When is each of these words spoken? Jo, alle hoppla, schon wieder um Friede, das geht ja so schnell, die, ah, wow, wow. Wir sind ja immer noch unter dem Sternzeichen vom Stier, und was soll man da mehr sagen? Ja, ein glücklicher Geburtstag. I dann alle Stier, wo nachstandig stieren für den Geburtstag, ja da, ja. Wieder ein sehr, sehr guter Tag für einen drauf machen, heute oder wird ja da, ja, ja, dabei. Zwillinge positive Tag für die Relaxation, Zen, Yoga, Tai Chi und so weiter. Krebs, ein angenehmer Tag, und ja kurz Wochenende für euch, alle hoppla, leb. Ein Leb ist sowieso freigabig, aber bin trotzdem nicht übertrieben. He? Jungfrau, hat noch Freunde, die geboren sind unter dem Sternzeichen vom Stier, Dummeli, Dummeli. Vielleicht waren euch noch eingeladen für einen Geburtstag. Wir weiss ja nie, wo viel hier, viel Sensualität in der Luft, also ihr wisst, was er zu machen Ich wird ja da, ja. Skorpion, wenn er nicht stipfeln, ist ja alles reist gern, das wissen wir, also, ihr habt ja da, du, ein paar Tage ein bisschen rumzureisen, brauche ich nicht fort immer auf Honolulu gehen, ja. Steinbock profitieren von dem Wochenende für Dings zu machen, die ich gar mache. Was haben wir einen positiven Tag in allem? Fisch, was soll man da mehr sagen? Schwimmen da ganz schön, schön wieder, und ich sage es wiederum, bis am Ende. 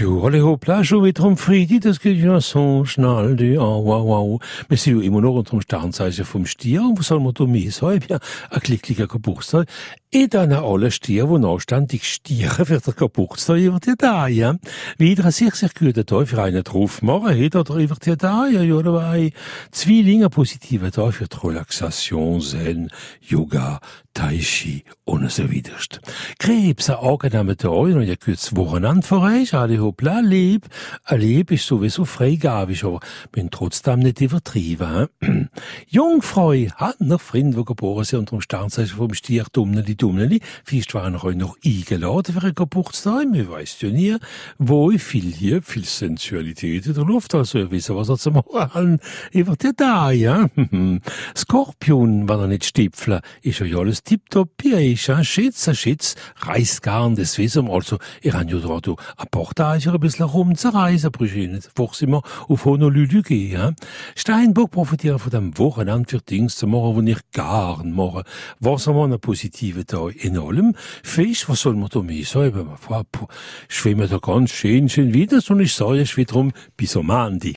Jo, 0.00 0.24
alle 0.24 0.42
hoppla, 0.42 0.82
schon 0.82 1.04
wieder 1.04 1.24
um 1.24 1.36
Friede, 1.36 1.78
das 1.78 2.00
geht 2.00 2.16
ja 2.16 2.40
so 2.40 2.86
schnell, 2.86 3.36
die, 3.36 3.58
ah, 3.58 3.60
wow, 3.60 4.06
wow. 4.06 4.42
Wir 4.66 4.78
sind 4.78 4.98
ja 4.98 5.04
immer 5.04 5.20
noch 5.20 5.34
unter 5.34 5.50
dem 5.50 5.60
Sternzeichen 5.60 6.24
vom 6.24 6.46
Stier, 6.46 6.80
und 6.80 6.98
was 6.98 7.08
soll 7.08 7.20
man 7.20 7.34
da 7.34 7.44
mehr 7.44 7.70
sagen? 7.70 8.06
Ja, 8.08 8.18
ein 8.48 8.60
glücklicher 8.60 9.06
Geburtstag. 9.06 9.68
I 10.14 10.26
dann 10.26 10.52
alle 10.52 10.90
Stier, 10.90 11.28
wo 11.28 11.36
nachstandig 11.36 12.04
stieren 12.04 12.64
für 12.64 12.80
den 12.80 12.96
Geburtstag, 12.96 13.58
ja 13.58 13.78
da, 13.98 14.26
ja. 14.26 14.56
Wieder 14.96 15.26
ein 15.26 15.32
sehr, 15.32 15.50
sehr 15.50 15.68
guter 15.78 16.06
Tag 16.06 16.28
für 16.28 16.42
einen 16.42 16.64
drauf 16.64 17.02
machen, 17.02 17.38
heute 17.38 17.60
oder 17.60 17.76
wird 17.76 18.06
ja 18.06 18.16
da, 18.16 18.46
ja, 18.46 18.62
ja, 18.62 18.80
dabei. 18.80 19.34
Zwillinge 19.70 20.30
positive 20.30 20.90
Tag 20.90 21.12
für 21.12 21.26
die 21.26 21.46
Relaxation, 21.46 22.40
Zen, 22.40 22.90
Yoga, 23.20 23.80
Tai 24.20 24.36
Chi 24.36 24.84
und 25.06 25.30
so 25.30 25.50
weiter. 25.50 25.72
Krebs, 26.38 26.90
ein 26.90 26.96
angenehmer 26.96 27.56
Tag, 27.56 27.70
und 27.70 28.02
ja 28.02 28.16
kurz 28.16 28.54
Wochenende 28.54 29.06
für 29.06 29.20
euch, 29.20 29.54
alle 29.54 29.80
hoppla, 29.80 30.20
leb. 30.20 30.66
Ein 31.04 31.20
Leb 31.20 31.50
ist 31.50 31.66
sowieso 31.66 32.04
freigabig, 32.04 32.84
aber 32.84 33.00
bin 33.32 33.50
trotzdem 33.50 34.00
nicht 34.00 34.20
übertrieben. 34.20 35.08
He? 35.22 35.46
Jungfrau, 35.88 36.52
hat 36.52 37.00
noch 37.00 37.20
Freunde, 37.20 37.56
die 37.56 37.64
geboren 37.64 38.04
sind 38.04 38.18
unter 38.18 38.36
dem 38.36 38.42
Sternzeichen 38.42 38.98
vom 38.98 39.14
Stier, 39.14 39.46
Dummeli, 39.50 39.96
Dummeli. 39.96 40.40
Vielleicht 40.64 40.92
waren 40.92 41.16
euch 41.16 41.36
noch 41.36 41.56
eingeladen 41.64 42.34
für 42.34 42.42
einen 42.42 42.54
Geburtstag. 42.54 43.24
Wir 43.32 43.50
weiss 43.50 43.80
ja 43.80 43.88
nie, 43.88 44.16
wo 44.58 44.90
viel 44.90 45.32
hier, 45.32 45.62
viel 45.62 45.86
Sensualität 45.86 46.84
in 46.84 46.92
der 46.92 47.04
Luft, 47.04 47.34
also 47.34 47.58
ihr 47.58 47.70
wisst, 47.70 47.88
was 47.88 48.10
er 48.10 48.18
zu 48.18 48.32
machen 48.32 49.00
Ich 49.32 49.46
wird 49.46 49.64
ja 49.64 49.72
da, 49.74 50.10
ja. 50.10 50.46
Skorpion, 51.34 52.28
wenn 52.28 52.40
er 52.40 52.46
nicht 52.48 52.66
stipfeln, 52.66 53.20
ist 53.40 53.60
ja 53.60 53.78
alles 53.78 54.02
reist 56.36 56.82
gern, 56.82 57.16
das 57.16 57.38
wissen 57.38 57.66
wir, 57.66 57.74
also, 57.74 57.98
ihr 58.22 58.34
habt 58.34 58.50
ja 58.50 58.58
da, 58.58 58.80
du, 58.80 58.96
ein 59.16 59.26
paar 59.30 59.54
Tage 59.54 59.92
ein 59.92 60.00
bisschen 60.00 60.26
rumzureisen, 60.26 61.10
brauche 61.10 61.26
ich 61.26 61.48
nicht 61.48 61.70
fort 61.74 62.00
immer 62.02 62.22
auf 62.48 62.64
Honolulu 62.64 63.22
gehen, 63.22 63.52
ja. 63.52 63.72
Steinbock 64.16 64.70
profitieren 64.70 65.18
von 65.18 65.30
dem 65.30 65.58
Wochenende 65.58 66.08
für 66.08 66.18
Dings 66.18 66.56
zu 66.56 66.66
machen, 66.66 67.06
die 67.06 67.12
ich 67.12 67.30
gar 67.32 67.84
mache. 67.84 68.24
Was 68.58 68.86
haben 68.86 68.96
wir 68.96 69.04
einen 69.04 69.20
positiven 69.20 69.86
Tag 69.86 70.16
in 70.24 70.38
allem? 70.38 70.74
Fisch, 71.02 71.48
was 71.48 71.60
soll 71.60 71.74
man 71.74 71.88
da 71.90 72.00
mehr 72.00 72.24
sagen? 72.24 72.68
Schwimmen 73.68 74.08
da 74.08 74.18
ganz 74.18 74.50
schön, 74.50 74.88
schön 74.88 75.14
wieder, 75.14 75.40
und 75.48 75.60
ich 75.60 75.74
sage 75.74 76.00
es 76.00 76.16
wiederum, 76.16 76.52
bis 76.76 76.96
am 76.96 77.10
Ende. 77.10 77.48